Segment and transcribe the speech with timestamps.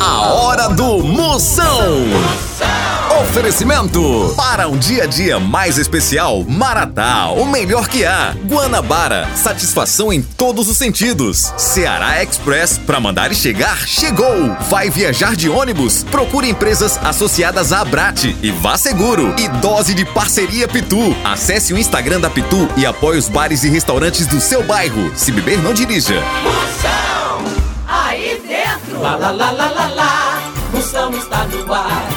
[0.00, 2.06] A hora do Moção.
[3.20, 8.34] Oferecimento para um dia a dia mais especial, Maratá, o melhor que há.
[8.46, 11.52] Guanabara, satisfação em todos os sentidos.
[11.58, 14.56] Ceará Express, para mandar e chegar, chegou.
[14.70, 16.02] Vai viajar de ônibus?
[16.04, 19.34] Procure empresas associadas à Abrate e vá seguro.
[19.38, 21.14] E dose de parceria Pitu.
[21.22, 25.12] Acesse o Instagram da Pitu e apoie os bares e restaurantes do seu bairro.
[25.14, 26.14] Se beber, não dirija.
[26.42, 27.19] Moção.
[29.00, 30.42] Lá, lá, lá, lá, lá, lá.
[30.72, 32.08] Moção está no ar.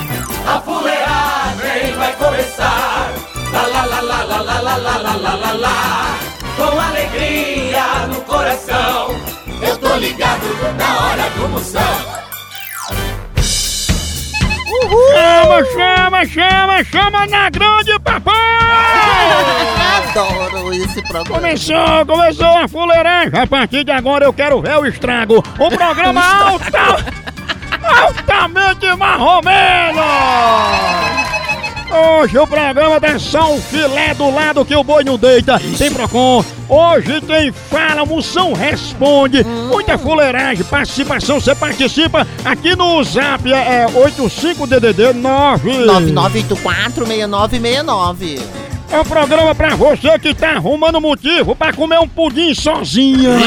[0.45, 3.09] A fuleagem vai começar.
[3.53, 6.17] Lá, lá, lá, lá, lá, lá, lá, lá, lá, lá, lá, lá.
[6.57, 9.16] Com alegria no coração.
[9.62, 10.45] Eu tô ligado
[10.77, 12.23] na hora do Moção.
[15.13, 18.34] Chama, chama, chama, chama na grande papai!
[20.16, 21.39] Adoro esse programa.
[21.39, 23.39] Começou, começou a fuleiragem.
[23.39, 25.38] A partir de agora eu quero ver o estrago.
[25.38, 27.03] O programa alta,
[27.81, 30.02] altamente marromeno.
[31.94, 35.62] Hoje o programa dá só filé do lado que o boi não deita.
[35.77, 36.44] Tem Procon.
[36.68, 39.44] Hoje tem Fala, Moção Responde.
[39.44, 41.40] Muita fuleiragem, participação.
[41.40, 43.48] Você participa aqui no Zap.
[43.54, 45.70] É 85DDD 9.
[45.86, 48.41] 99846969.
[48.90, 53.34] É um programa pra você que tá arrumando motivo pra comer um pudim sozinha.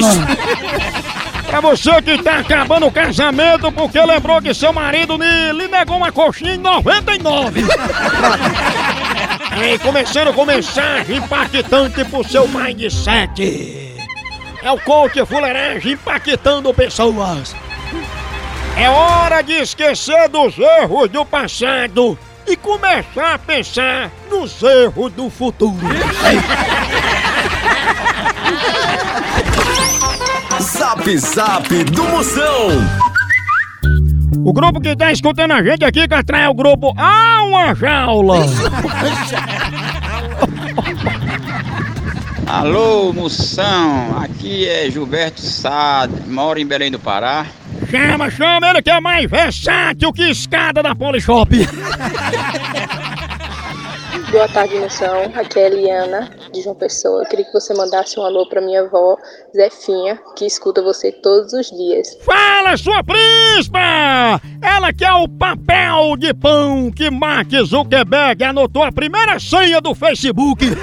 [1.47, 5.97] pra você que tá acabando o casamento porque lembrou que seu marido lhe, lhe negou
[5.97, 7.65] uma coxinha em 99.
[9.53, 13.95] Aí, começando com mensagem impactante pro seu mindset.
[14.63, 17.55] É o coach fuleiragem impactando pessoas.
[18.77, 25.31] É hora de esquecer dos erros do passado e começar a pensar nos erros do
[25.31, 25.77] futuro.
[30.61, 32.69] Zap Zap do Moção.
[34.45, 38.39] O grupo que tá escutando a gente aqui, Catrá, é o grupo Ah, uma jaula.
[42.47, 47.47] Alô, moção, aqui é Gilberto Sade, moro em Belém do Pará.
[47.91, 51.51] Chama, chama, ele que é mais versátil que escada da Polishop.
[54.31, 55.31] Boa tarde, moção.
[55.35, 57.23] Aqui é a Eliana, de João Pessoa.
[57.23, 59.17] Eu queria que você mandasse um alô pra minha avó,
[59.55, 62.17] Zefinha, que escuta você todos os dias.
[62.25, 64.41] Fala, sua príncipa!
[64.63, 69.95] Ela que é o papel de pão que Mark Zuckerberg anotou a primeira senha do
[69.95, 70.65] Facebook.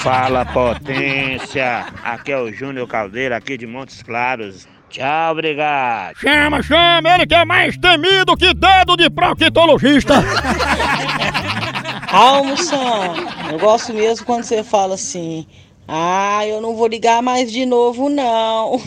[0.00, 4.66] Fala potência, aqui é o Júnior Caldeira aqui de Montes Claros.
[4.88, 6.16] Tchau, obrigado.
[6.16, 10.14] Chama, chama, ele que é mais temido que dedo de proctologista.
[12.10, 13.14] Almoção,
[13.50, 15.46] eu gosto mesmo quando você fala assim.
[15.86, 18.80] Ah, eu não vou ligar mais de novo, não.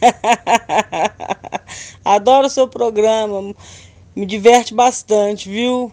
[2.04, 3.54] Adoro o seu programa,
[4.16, 5.92] me diverte bastante, viu?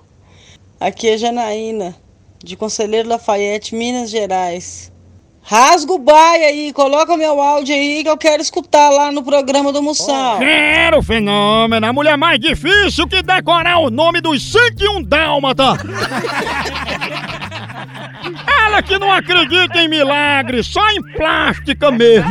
[0.79, 1.95] Aqui é Janaína,
[2.43, 4.91] de Conselheiro Lafayette, Minas Gerais.
[5.41, 9.73] Rasga o baia aí, coloca meu áudio aí que eu quero escutar lá no programa
[9.73, 10.38] do Moção.
[10.38, 15.73] Quero fenômeno, a mulher mais difícil que decorar o nome dos 101 dálmata.
[18.66, 22.30] Ela que não acredita em milagre, só em plástica mesmo.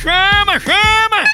[0.00, 1.24] Chama, chama!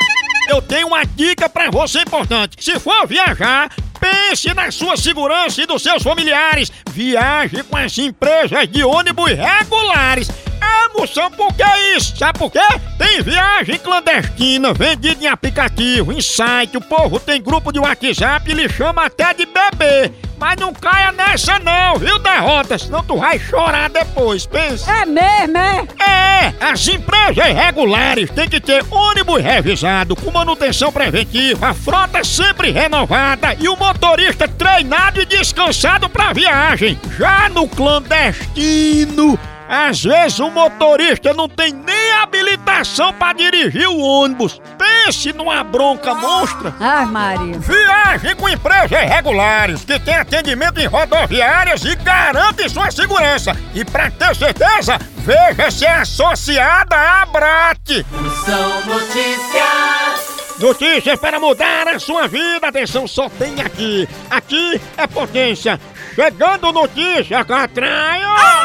[0.49, 2.57] Eu tenho uma dica pra você importante.
[2.63, 3.71] Se for viajar,
[4.01, 6.73] pense na sua segurança e dos seus familiares.
[6.91, 10.29] Viaje com as empresas de ônibus regulares.
[10.63, 11.65] É, moção, por que
[11.97, 12.17] isso?
[12.17, 12.61] Sabe por quê?
[12.97, 18.55] Tem viagem clandestina, vendida em aplicativo, em site, o povo tem grupo de WhatsApp e
[18.55, 20.13] lhe chama até de bebê.
[20.39, 22.77] Mas não caia nessa não, viu, derrota?
[22.77, 24.91] Senão tu vai chorar depois, pensa.
[24.91, 26.03] É mesmo, é?
[26.43, 32.73] É, as empresas regulares têm que ter ônibus revisado, com manutenção preventiva, a frota sempre
[32.73, 36.99] renovada e o motorista treinado e descansado pra viagem.
[37.17, 39.39] Já no clandestino,
[39.75, 44.61] às vezes o motorista não tem nem habilitação pra dirigir o ônibus.
[44.77, 46.75] Pense numa bronca monstra.
[46.79, 47.59] Ai, Maria.
[47.59, 53.57] Viagem com empresas regulares que tem atendimento em rodoviárias e garante sua segurança.
[53.75, 58.05] E pra ter certeza, veja se é associada à Abrat.
[58.45, 60.33] São notícias.
[60.59, 62.69] Notícias para mudar a sua vida.
[62.69, 64.07] Atenção, só tem aqui.
[64.29, 65.81] Aqui é potência.
[66.15, 68.29] Chegando notícia, Catraio.
[68.29, 68.62] Ai,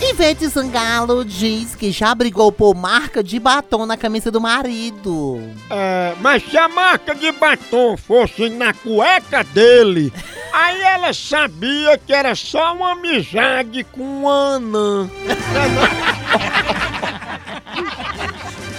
[0.00, 5.40] Ivete Sangalo diz que já brigou por marca de batom na camisa do marido.
[5.70, 10.12] É, mas se a marca de batom fosse na cueca dele,
[10.52, 15.10] aí ela sabia que era só uma amizade com Ana.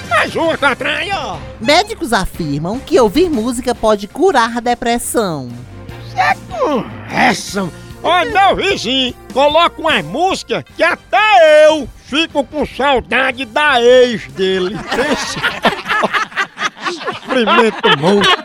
[0.09, 1.39] Mais uma catraia!
[1.59, 5.49] Médicos afirmam que ouvir música pode curar a depressão.
[7.09, 7.69] Essa!
[8.07, 14.75] Olha, meu vizinho, coloca uma música que até eu fico com saudade da ex dele.
[15.11, 15.39] Esse...
[16.93, 18.43] Sofrimento monstro.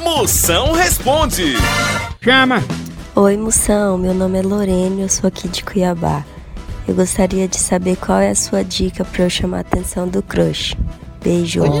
[0.00, 1.54] Moção responde.
[2.22, 2.62] Chama!
[3.16, 3.98] Oi, moção.
[3.98, 6.24] Meu nome é Lorene, eu sou aqui de Cuiabá.
[6.86, 10.22] Eu gostaria de saber qual é a sua dica para eu chamar a atenção do
[10.22, 10.76] crush.
[11.22, 11.62] Beijo.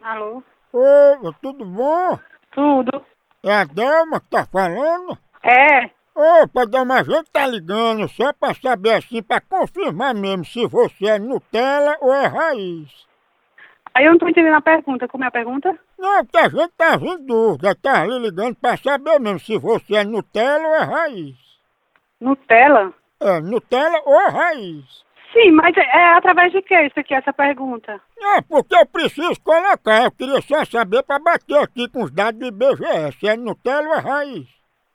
[0.02, 0.42] Alô?
[0.72, 2.18] Oi, tudo bom?
[2.52, 3.04] Tudo?
[3.42, 5.18] É a Delma que tá falando?
[5.42, 5.90] É?
[6.14, 11.06] Opa, Delma, a gente tá ligando só pra saber assim, pra confirmar mesmo se você
[11.06, 13.06] é Nutella ou é raiz.
[13.94, 15.06] Aí eu não tô entendendo a pergunta.
[15.08, 15.78] Como é a pergunta?
[15.98, 19.96] Não, porque a gente tá em dúvida, tá ali ligando pra saber mesmo se você
[19.96, 21.36] é Nutella ou é raiz.
[22.20, 22.92] Nutella?
[23.20, 25.04] É, Nutella ou raiz.
[25.32, 28.00] Sim, mas é, é através de que isso aqui, essa pergunta?
[28.18, 32.40] É, porque eu preciso colocar, eu queria só saber pra bater aqui com os dados
[32.40, 34.48] do IBGE, se é Nutella ou é raiz.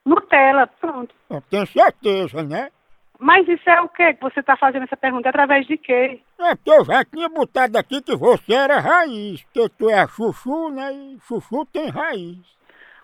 [0.05, 1.15] Nutella, pronto.
[1.29, 2.69] Eu tenho certeza, né?
[3.19, 5.29] Mas isso é o que que você tá fazendo essa pergunta?
[5.29, 6.19] Através de quê?
[6.37, 10.07] É porque eu já tinha botado aqui que você era raiz, porque tu é a
[10.07, 10.91] chuchu, né?
[10.91, 12.37] E chuchu tem raiz.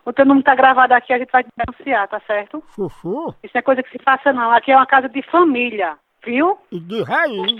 [0.05, 2.61] O teu número tá gravado aqui, a gente vai denunciar, tá certo?
[2.75, 4.51] Chuchu Isso é coisa que se faça não.
[4.51, 6.57] Aqui é uma casa de família, viu?
[6.71, 7.55] e de raiz.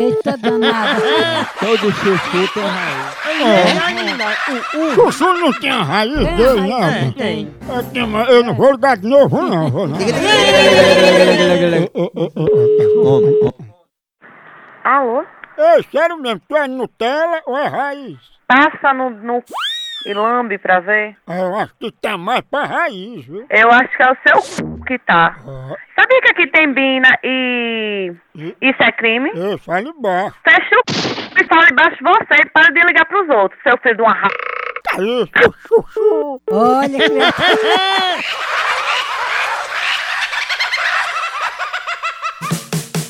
[0.00, 1.00] Eita danada.
[1.60, 3.14] Todo chuchu tem raiz.
[3.40, 4.94] É.
[4.94, 6.90] Chuchu não tem a raiz dele, não.
[6.90, 7.54] tem, tem.
[7.68, 9.70] Eu, tenho, mas eu não vou ligar de novo, não.
[9.70, 9.98] Vou não.
[14.82, 15.24] Alô?
[15.56, 18.18] Ei, sério mesmo, tu é Nutella ou é raiz?
[18.48, 19.42] Passa no, no
[20.06, 21.16] e lambe pra ver.
[21.26, 23.46] Ah, Eu acho que tá mais pra raiz, viu?
[23.50, 24.62] Eu acho que é o seu c...
[24.86, 25.36] que tá.
[25.46, 28.12] Ah, Sabia que aqui tem bina e
[28.60, 29.30] isso é crime?
[29.34, 30.36] Eu falo embaixo.
[30.42, 31.30] Fecha o c...
[31.40, 34.12] e fala embaixo de você e para de ligar pros outros, seu filho de uma
[34.12, 34.28] ra...
[34.84, 35.30] Tá isso,
[35.66, 36.40] chuchu.
[36.50, 38.24] Olha que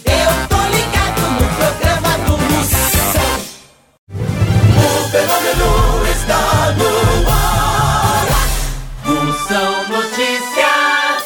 [0.07, 3.31] Eu tô ligado no programa do Moção.
[4.11, 5.94] O fenômeno
[6.65, 8.25] está no ar.
[9.89, 11.25] Notícias.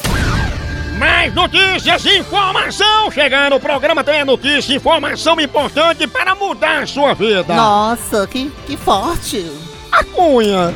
[0.97, 3.55] Mais notícias e informação chegando.
[3.55, 7.55] O programa tem a notícia, informação importante para mudar a sua vida.
[7.55, 9.49] Nossa, que, que forte.
[9.91, 10.73] A cunha.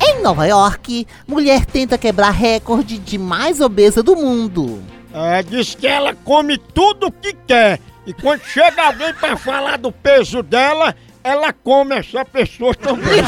[0.00, 4.82] Em Nova York, mulher tenta quebrar recorde de mais obesa do mundo.
[5.12, 7.80] É, diz que ela come tudo que quer.
[8.06, 10.94] E quando chega alguém pra falar do peso dela,
[11.28, 13.20] ela come essa pessoa também.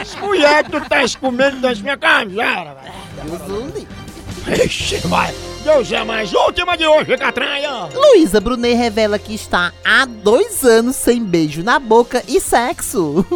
[0.00, 2.74] As mulheres, tu tá comendo das minhas camisadas.
[3.24, 3.88] Deus o livre.
[4.64, 5.34] Ixi, vai.
[5.64, 6.32] Deus é mais.
[6.32, 7.88] Última de hoje, Catraia.
[7.94, 13.26] Luísa Brunet revela que está há dois anos sem beijo na boca e sexo.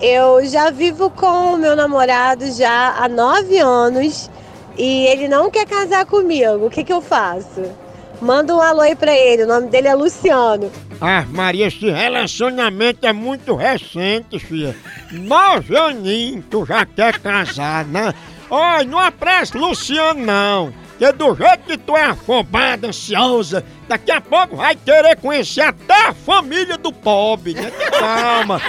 [0.00, 4.30] Eu já vivo com o meu namorado já há nove anos
[4.78, 6.64] e ele não quer casar comigo.
[6.64, 7.62] O que, que eu faço?
[8.22, 9.44] Manda um alô aí pra ele.
[9.44, 10.72] O nome dele é Luciano.
[11.04, 14.76] Ah, Maria, esse relacionamento é muito recente, filha.
[15.10, 18.14] Nove aninhos, tu já quer casar, né?
[18.48, 20.72] Olha, não apresse Luciano, não.
[21.00, 26.06] Que do jeito que tu é afobada, ansiosa, daqui a pouco vai querer conhecer até
[26.06, 27.72] a família do pobre, né?
[27.98, 28.62] Calma.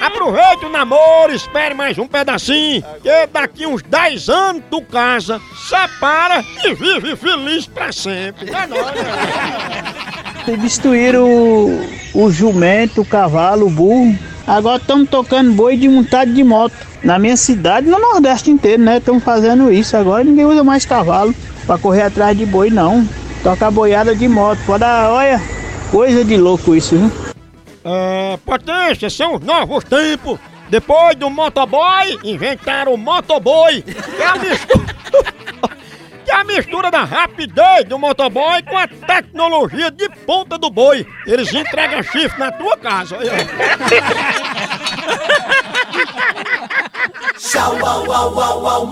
[0.00, 6.44] Aproveita o namoro, espere mais um pedacinho, que daqui uns 10 anos tu casa, separa
[6.64, 8.50] e vive feliz pra sempre.
[8.50, 10.15] É nóis, né?
[10.46, 14.16] Substituíram o, o jumento, o cavalo, o burro.
[14.46, 16.72] Agora estamos tocando boi de montado de moto.
[17.02, 18.98] Na minha cidade, no Nordeste inteiro, né?
[18.98, 19.96] Estão fazendo isso.
[19.96, 21.34] Agora ninguém usa mais cavalo
[21.66, 23.06] para correr atrás de boi, não.
[23.42, 24.60] Toca boiada de moto.
[24.64, 25.42] Pode dar, olha,
[25.90, 27.12] coisa de louco isso, viu?
[27.84, 30.38] É, potência, são os novos tempos.
[30.70, 33.82] Depois do motoboy, inventaram o motoboi.
[33.82, 34.96] Que é a mistura,
[36.26, 41.06] que é a mistura da rapidez do motoboy com a tecnologia de ponta do boi.
[41.24, 43.16] Eles entregam chifre na tua casa.
[47.38, 48.86] Tchau, au, au, au, au,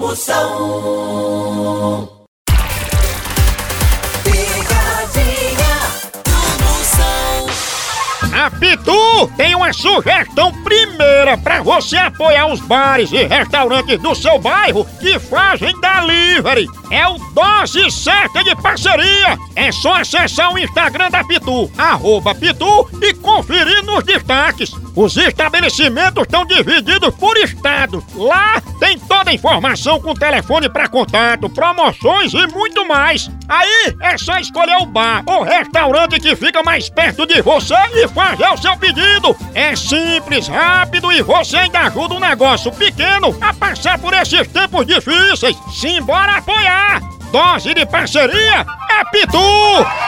[8.35, 14.41] A Pitu tem uma sugestão primeira para você apoiar os bares e restaurantes do seu
[14.41, 16.67] bairro que fazem delivery.
[16.91, 19.39] É o Dose Certa de Parceria.
[19.55, 24.75] É só acessar o Instagram da Pitu, arroba Pitu, e conferir nos destaques.
[24.97, 28.05] Os estabelecimentos estão divididos por estados.
[28.15, 33.29] Lá tem toda a informação com telefone para contato, promoções e muito mais.
[33.49, 38.07] Aí é só escolher o bar ou restaurante que fica mais perto de você e
[38.09, 39.37] fazer o seu pedido.
[39.53, 44.87] É simples, rápido e você ainda ajuda um negócio pequeno a passar por esses tempos
[44.87, 45.57] difíceis.
[45.73, 47.03] Simbora apoiar!
[47.33, 50.04] Dose de parceria é Pitu!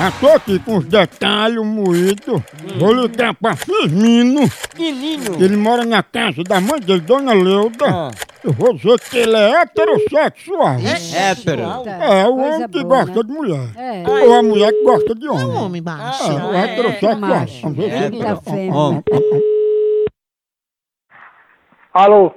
[0.00, 2.40] Já tô aqui com os detalhes moídos.
[2.78, 4.40] Vou ligar pra Firmino.
[4.78, 5.34] Menino.
[5.38, 8.10] Ele mora na casa da mãe dele, Dona Leuda.
[8.42, 10.76] Eu vou dizer que ele é heterossexual.
[11.14, 11.60] Hétero.
[12.00, 13.22] É, o Coisa homem que boa, gosta né?
[13.28, 13.70] de mulher.
[13.76, 14.04] É.
[14.08, 15.42] Ou a mulher que gosta de homem.
[15.42, 16.22] É um homem macho.
[16.32, 17.46] É, o heterossexual.
[17.62, 19.04] Vamos ver se ele tá- fêmea.
[21.92, 22.32] Alô,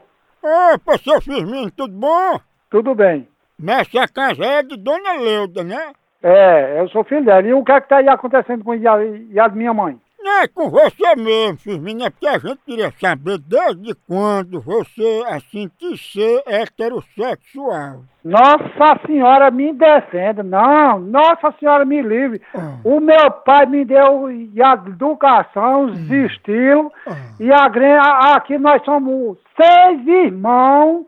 [0.73, 2.39] Opa, seu Firmino, tudo bom?
[2.69, 3.25] tudo bem?
[3.57, 5.93] Nessa casa é de Dona Leuda, né?
[6.23, 7.45] É, eu sou filho dela.
[7.45, 9.99] E o que é que tá aí acontecendo com o Ia- a minha mãe?
[10.23, 15.21] Não é com você mesmo, Firmino, é porque a gente queria saber desde quando você,
[15.27, 18.03] assim, quis ser heterossexual.
[18.23, 20.41] Nossa senhora me defenda.
[20.41, 22.41] Não, nossa senhora me livre.
[22.85, 26.89] O meu pai me deu a educação, os estilos.
[27.37, 27.65] E a,
[28.35, 31.05] aqui nós somos seis irmãos.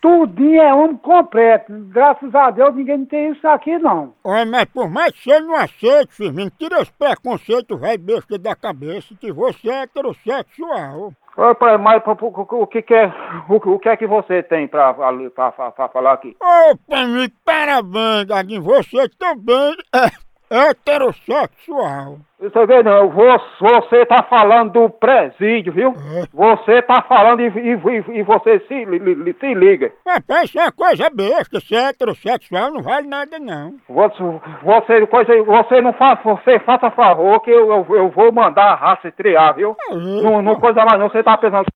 [0.00, 1.72] Tudinho é homem completo.
[1.88, 4.12] Graças a Deus ninguém tem isso aqui não.
[4.24, 8.54] Olha, mas por mais que você não aceite, Firmino, tira esse preconceito velho besta da
[8.62, 11.12] cabeça que você é heterossexual.
[11.36, 13.06] Ô, pai, mas o, que, que é
[13.48, 16.36] o, o que é que você tem pra, pra, pra- pra falar aqui?
[16.40, 20.08] Ô, amigo, parabéns, Gaguinho, você também é
[20.52, 22.18] heterossexual.
[22.40, 25.94] Você vê não, você, tá falando do presídio, viu?
[26.32, 29.92] Você tá falando e, e- e você se, li- li- se liga.
[30.06, 33.74] Rapaz, isso é coisa besta, ser heterossexual não vale nada não.
[33.88, 34.22] Você,
[34.62, 38.74] você, coisa, você não faz, você faça favor que eu, eu, eu vou mandar a
[38.74, 39.76] raça triar, viu?
[39.90, 41.66] Não, não coisa mais não, você tá pensando.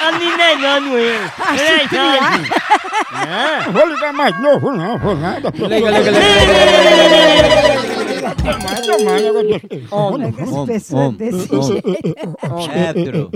[0.00, 1.30] A minerando ele.
[1.52, 2.50] Ele é idade.
[3.28, 5.50] É, não vou ligar mais novo não, vou nada.
[5.54, 6.40] Liga, liga, liga.
[9.90, 11.88] Homem, Essa pessoa é desse jeito.
[12.72, 13.30] Hétero.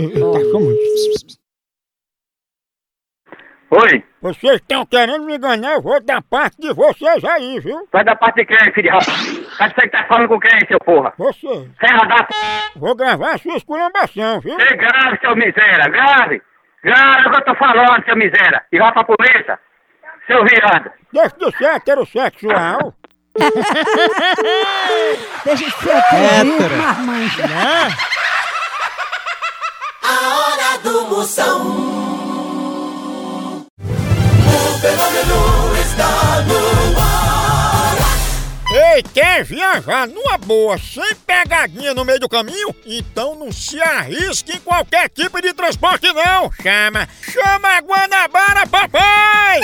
[3.70, 4.04] Oi?
[4.22, 7.88] Vocês estão querendo me enganar, eu vou dar parte de vocês aí, viu?
[7.90, 9.10] Sai da parte de quem, filho de raça?
[9.56, 11.12] Sabe você que tá falando com quem, seu porra?
[11.18, 11.70] Você.
[11.80, 12.34] Serra da p...
[12.76, 14.58] Vou gravar a sua esculambação, viu?
[14.58, 16.42] Ei, grave, seu miséria, grave!
[16.82, 18.62] Grave o que eu tô falando, seu miséria!
[18.72, 19.58] E vai pra polícia,
[20.26, 20.90] seu viado!
[21.12, 22.94] Deixa de ser heterossexual.
[25.44, 27.42] Deixa de ser hétero, marmanjo.
[30.02, 31.62] A hora do Moção.
[33.78, 35.53] O fenômeno
[38.76, 42.74] Ei, quer viajar numa boa, sem pegadinha no meio do caminho?
[42.84, 46.50] Então não se arrisque em qualquer tipo de transporte não.
[46.60, 49.60] Chama, chama a Guanabara, papai!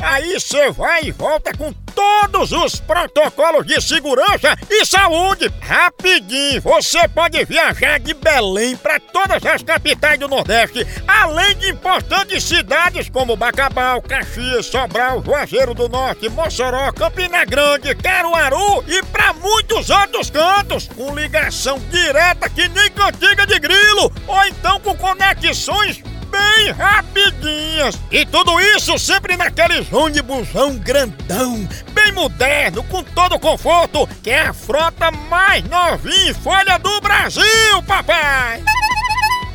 [0.00, 5.52] Aí você vai e volta com todos os protocolos de segurança e saúde.
[5.60, 12.42] Rapidinho, você pode viajar de Belém para todas as capitais do Nordeste, além de importantes
[12.44, 19.90] cidades como Bacabal, Caxias, Sobral, Juazeiro do Norte, Mossoró, Campina Grande, Caruaru e para muitos
[19.90, 26.02] outros cantos, com ligação direta que nem cantiga de grilo, ou então com conexões
[26.34, 27.98] bem rapidinhas.
[28.10, 34.48] E tudo isso sempre naqueles ônibusão grandão, bem moderno, com todo o conforto, que é
[34.48, 38.62] a frota mais novinha e folha do Brasil, papai!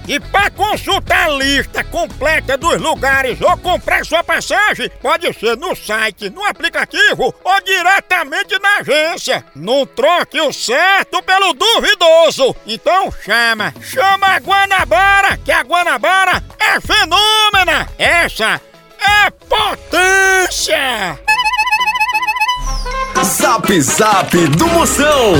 [0.09, 5.75] E para consultar a lista completa dos lugares ou comprar sua passagem, pode ser no
[5.75, 9.45] site, no aplicativo ou diretamente na agência.
[9.53, 12.55] Não troque o certo pelo duvidoso.
[12.65, 17.87] Então chama, chama a Guanabara, que a Guanabara é fenômena.
[17.99, 18.59] Essa
[18.99, 21.19] é potência.
[23.23, 25.35] Zap Zap do Moção.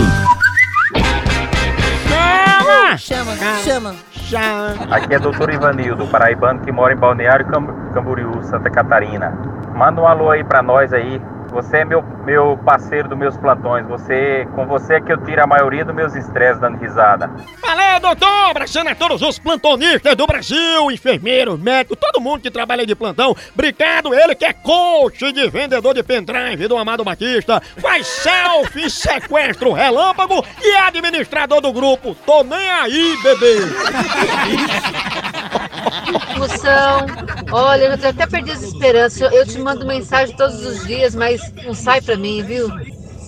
[2.08, 4.09] Chama, Chama, chama.
[4.91, 9.33] Aqui é doutor Ivanildo, paraibano que mora em Balneário Cam- Camboriú, Santa Catarina.
[9.74, 11.21] Manda um alô aí pra nós aí.
[11.51, 13.86] Você é meu, meu parceiro dos meus plantões.
[13.88, 17.29] Você, com você é que eu tiro a maioria dos meus estresses dando risada.
[17.62, 18.51] Valeu, doutor!
[18.51, 23.36] Abraçando a todos os plantonistas do Brasil, enfermeiros, médicos, todo mundo que trabalha de plantão.
[23.53, 29.74] Obrigado, ele que é coach de vendedor de pendrive do Amado Batista, faz selfie, sequestro
[29.74, 32.15] relâmpago e é administrador do grupo.
[32.25, 33.58] Tô nem aí, bebê!
[36.38, 37.06] Moção,
[37.51, 39.22] olha, eu já até perdi as esperanças.
[39.22, 42.70] Eu, eu te mando mensagem todos os dias, mas não sai pra mim, viu?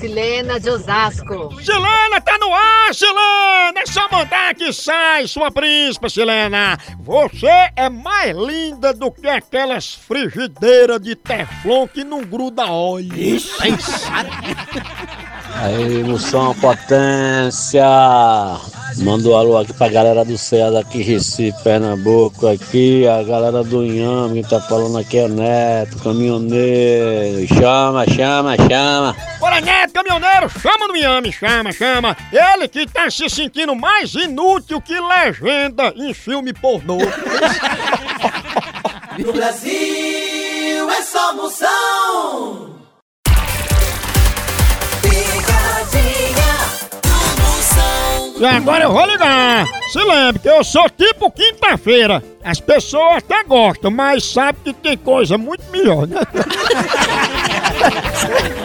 [0.02, 1.54] Silena de Osasco.
[1.62, 3.82] Silena, tá no ar, Silena!
[3.82, 6.76] É só mandar que sai, sua príncipa, Silena!
[7.02, 13.14] Você é mais linda do que aquelas frigideiras de teflon que não gruda óleo.
[13.16, 13.56] Isso!
[15.54, 17.86] Aí, moção, potência!
[18.98, 23.86] Manda um alô aqui pra galera do CEA daqui, Recife, Pernambuco, aqui, a galera do
[23.86, 27.48] Inhame, que tá falando aqui é o Neto, caminhoneiro.
[27.48, 29.16] Chama, chama, chama.
[29.40, 32.18] Bora, Neto, caminhoneiro, chama no Miami, chama, chama.
[32.32, 36.98] Ele que tá se sentindo mais inútil que legenda em filme pornô.
[39.18, 42.31] No Brasil é só Moção.
[48.42, 49.68] E agora eu vou ligar.
[49.90, 52.24] Se lembre que eu sou tipo quinta-feira.
[52.44, 56.22] As pessoas até gostam, mas sabem que tem coisa muito melhor, né?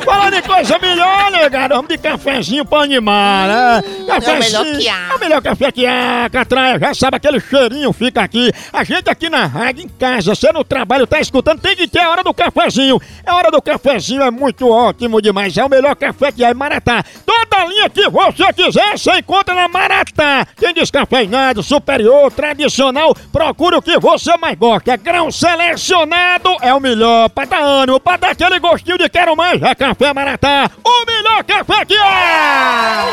[0.05, 3.83] Falando em coisa melhor, negado, vamos de cafezinho pra animar, né?
[4.09, 5.09] é o melhor que há.
[5.11, 6.79] É o melhor café que há, Catraia.
[6.79, 8.53] Já sabe, aquele cheirinho fica aqui.
[8.73, 12.01] A gente aqui na rádio, em casa, você no trabalho, tá escutando, tem que ter
[12.01, 13.01] a hora do cafezinho.
[13.27, 15.57] A hora do cafezinho é muito ótimo demais.
[15.57, 17.05] É o melhor café que há em Maratá.
[17.25, 20.47] Toda linha que você quiser, você encontra na Maratá.
[20.57, 23.15] Tem descafeinado, superior, tradicional.
[23.33, 24.93] Procure o que você mais gosta.
[24.93, 27.29] É grão selecionado, é o melhor.
[27.31, 29.61] Pra dar ânimo, pra dar aquele gostinho de quero mais.
[29.63, 33.05] É Café Maratá, o melhor café que há!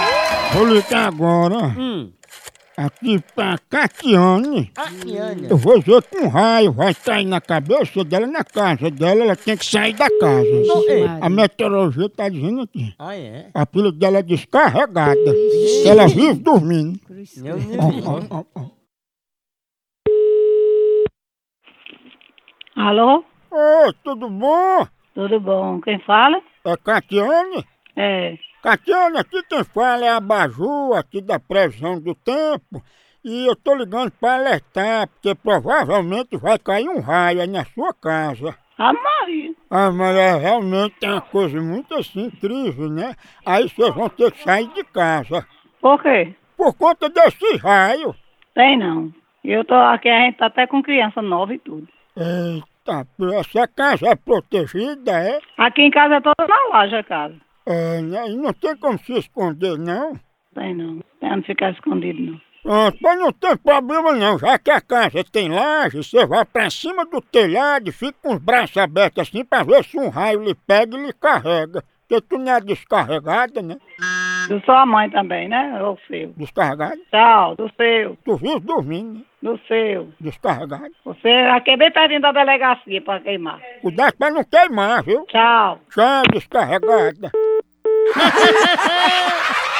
[0.54, 1.76] Vou ligar agora.
[2.76, 4.72] Aqui pra Catiane.
[5.48, 9.56] Eu vou ver com raio, vai cair na cabeça dela, na casa dela, ela tem
[9.56, 10.48] que sair da casa.
[11.22, 12.96] A meteorologia tá dizendo aqui.
[12.98, 13.50] Ah, é?
[13.54, 15.36] A pilha dela é descarregada.
[15.86, 17.00] Ela vive dormindo.
[18.10, 18.66] Ó, ó, ó.
[22.76, 23.24] Alô?
[23.52, 24.88] Oi, tudo bom?
[25.14, 25.80] Tudo bom?
[25.82, 26.42] Quem fala?
[26.66, 27.66] É Catiane?
[27.96, 28.38] É.
[28.62, 32.84] Catiane, aqui quem fala é a Baju, aqui da previsão do tempo.
[33.24, 37.94] E eu tô ligando para alertar, porque provavelmente vai cair um raio aí na sua
[37.94, 38.58] casa.
[38.78, 39.54] A Maria.
[39.70, 43.16] Ah, mas é realmente é uma coisa muito assim incrível, né?
[43.46, 45.46] Aí vocês vão ter que sair de casa.
[45.80, 46.34] Por quê?
[46.58, 48.16] Por conta desse raio.
[48.56, 49.14] Tem não.
[49.44, 51.88] Eu tô aqui, a gente tá até com criança nova e tudo.
[52.18, 52.68] Eita,
[53.34, 55.40] essa casa é protegida, é?
[55.58, 57.36] Aqui em casa é toda na laje a casa.
[57.66, 60.14] É, né, e não tem como se esconder, não?
[60.54, 61.00] Tem não.
[61.20, 62.42] Tem não ficar escondido, não.
[62.64, 66.70] Pronto, mas não tem problema não, já que a casa tem laje, você vai pra
[66.70, 70.42] cima do telhado e fica com os braços abertos assim pra ver se um raio
[70.42, 71.84] lhe pega e lhe carrega.
[72.08, 73.78] Porque tu não é descarregada, né?
[74.48, 75.80] Do sua mãe também, né?
[75.84, 76.34] Ou seu.
[76.38, 76.98] Descarregada?
[77.12, 78.18] Tchau, do seu.
[78.24, 79.22] Tu viu dormindo, né?
[79.42, 80.10] Do seu.
[80.20, 80.90] Descarregada?
[81.06, 83.60] Você aqui é bem pertinho da delegacia pra queimar.
[83.82, 85.26] Cuidado pra não queimar, viu?
[85.26, 85.80] Tchau.
[85.94, 87.32] Tchau, descarregada.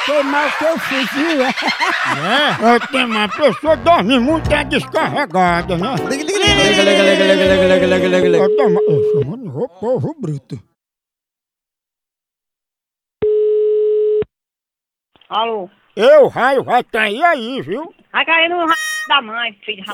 [0.06, 2.74] Queimar o teu fuzil, é?
[2.74, 5.94] É, tem uma pessoa dorme muito é descarregada, né?
[6.10, 8.44] Liga, liga, liga, liga, liga, liga, liga, liga, liga, liga.
[8.44, 10.58] Eu tomo- eu chamando o povo bruto.
[15.28, 15.70] Alô?
[15.96, 17.94] Eu, raio, vai cair aí, viu?
[18.12, 18.74] Vai cair no r...
[19.08, 19.84] da mãe, filho.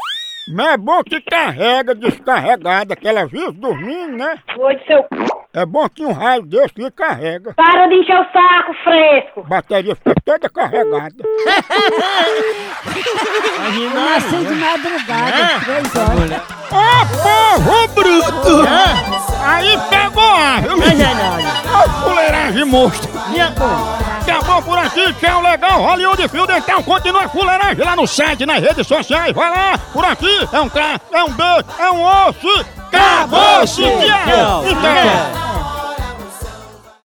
[0.52, 4.38] Mas é bom que carrega descarregada, que ela vive dormindo, né?
[4.54, 5.08] Foi do seu c...
[5.52, 7.54] É bom que um raio desse lhe carrega.
[7.54, 9.40] Para de encher o saco, fresco!
[9.40, 11.14] A bateria fica toda carregada.
[13.76, 16.42] Eu nasci de madrugada, três horas.
[16.70, 18.64] Ô, povo bruto!
[19.44, 20.76] Aí pegou a, viu?
[21.76, 23.10] Ô, fuleiragem monstro!
[24.20, 28.86] Acabou por aqui, tchau, legal, Hollywood Fio Dental, continua fuleiragem lá no site, nas redes
[28.86, 31.42] sociais, vai lá, por aqui, é um K, é um B,
[31.78, 34.64] é um osso, acabou-se, tchau!
[34.66, 35.49] Então,